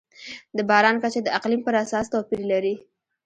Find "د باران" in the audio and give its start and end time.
0.57-0.95